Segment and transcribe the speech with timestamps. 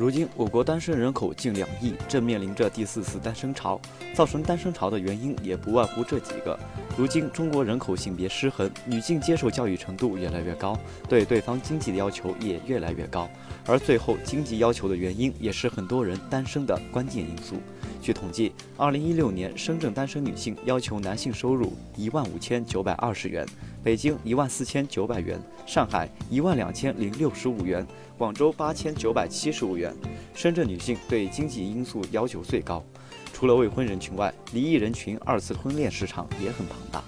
[0.00, 3.78] 如今，我国单身人口近两亿，正面临着第四次单身潮。
[4.14, 6.58] 造成单身潮的原因也不外乎这几个。
[6.96, 10.74] 如今，中国人口性别失衡，女性接受教育程度越来越高，
[11.06, 13.28] 对对方经济的要求也越来越高。
[13.66, 17.56] 而最后，经济要求的原因也是很多人单身的关键因素。
[18.00, 23.46] 据统计，二零一六年深圳单身女性要求男性收入一万五千九百二十元，
[23.82, 27.86] 北京一万四千九百元，上海一万两千零六十五元，
[28.18, 29.94] 广州八千九百七十五元。
[30.34, 32.84] 深圳女性对经济因素要求最高。
[33.32, 37.02] 除了未婚人群外，离异人群二次婚恋市场也很庞大。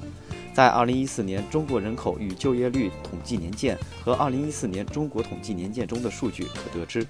[0.54, 7.06] 在二零一四年中国人口与就业率统计年鉴和二零一四年中国统计年鉴中的数据可得知。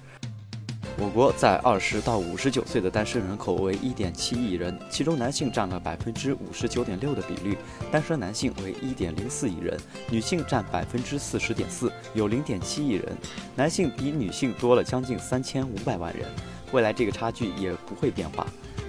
[1.03, 7.57] 我国在二十到五十九岁的单身人口为一点七亿人，其中男性占了百分之五十九点六的比率，
[7.91, 9.77] 单身男性为一点零四亿人，
[10.09, 13.17] 女性占百分之四十点四，有零点七亿人，
[13.53, 16.25] 男性比女性多了将近三千五百万人，
[16.71, 18.47] 未来这个差距也不会变化，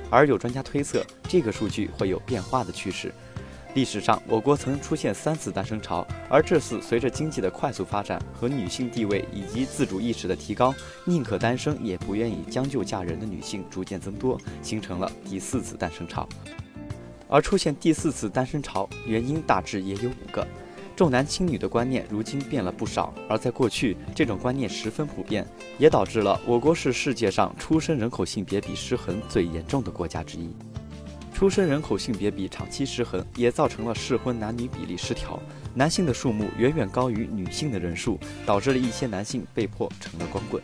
[0.09, 3.13] 而有专家推测，这个数据会有变化的趋势。
[3.75, 10.73] 历史上，我国曾出现三次单身潮，而这次随着经济的快速发展和女性地位以及自主意识的提高，
[11.05, 16.29] 宁可单身也不愿意将就嫁人的女性逐渐增多，形成了第四次单身潮。
[17.29, 20.47] 而出现第四次单身潮，原因大致也有五个：
[20.95, 25.45] 重男轻女的观念如今变了不少，而在过去，这种观念十分普遍，
[25.79, 30.55] 也导致了我国是世界上出生人口性别比失衡最严重的国家之一。
[31.35, 35.43] 出生人口性别比长期失衡，也造成了适婚男女比例失调，
[35.75, 40.63] 男性的数目远远高于女性的人数，导致了一些男性被迫成了光棍。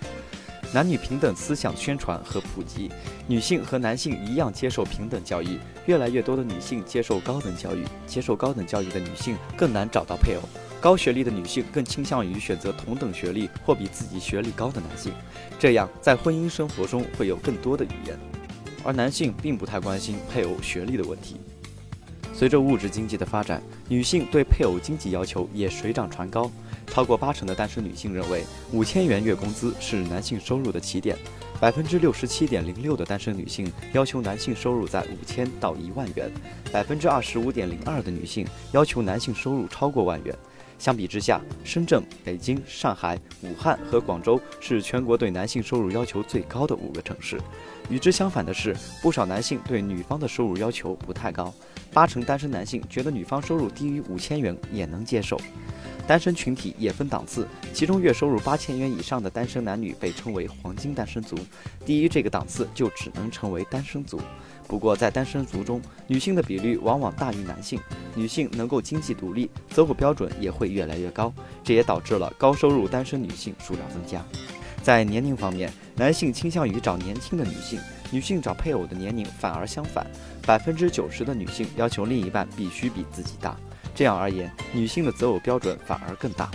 [0.73, 2.89] 男女平等思想宣传和普及，
[3.27, 10.43] 女性和男性一样接受平等教育，越来越多的女性接受高等教育，接受高等教育的女性更难找到配偶，
[10.81, 15.13] 高学历的女性更倾向于选择同等学历或比自己学历高的男性，
[15.59, 18.17] 这样在婚姻生活中会有更多的语言。
[18.85, 21.37] 而男性并不太关心配偶学历的问题。
[22.33, 26.51] 随着物质经济的发展，女性对配偶经济要求也水涨船高。
[26.87, 31.17] 超过八成的单身女性认为，五千元月工资是男性收入的起点。
[31.61, 36.31] 百分之六十七点零六的单身女性要求男性收入在五千到一万元。
[36.73, 40.35] 百分之二十五点零二的女性要求男性收入超过万元。
[40.81, 47.39] 相比之下，深圳、北京、上海、武汉和广州是全国对男性收入要求最高的五个城市。
[47.91, 51.53] 与之相反的是，不少男性对女方的收入要求不太高，
[51.93, 55.39] 八成单身男性觉得女方收入低于五千元也能接受。
[56.07, 61.37] 单身群体也分档次，其中月收入八千元以上的单身男女被称为黄金单身族，
[61.85, 64.19] 低于这个档次就只能成为单身族。
[64.71, 67.81] 不过，在单身族中，女性的比率往往大于男性。
[68.15, 74.25] 女性能够经济独立，择偶标准也会越来越高，这也导致了高收入单身女性数量增加。
[74.81, 77.81] 在年龄方面，男性倾向于找年轻的女性，
[78.13, 80.07] 女性找配偶的年龄反而相反。
[80.47, 83.57] 百分之九十的女性要求另一半必须比自己大，
[83.93, 86.49] 这样而言，女性的择偶标准反而更大。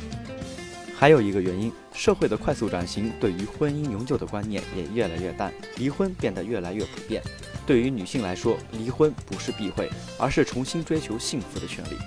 [0.97, 7.21] 还有一个原因，社会的快速转型对于婚姻永久的观念也越来越淡，离婚变得越来越普遍。
[7.65, 9.89] 对于女性来说，离婚不是避讳，
[10.19, 11.97] 而是重新追求幸福的权利。